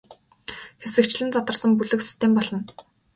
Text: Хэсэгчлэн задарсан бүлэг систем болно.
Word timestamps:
Хэсэгчлэн 0.81 1.29
задарсан 1.35 1.71
бүлэг 1.77 1.99
систем 2.07 2.31
болно. 2.35 2.59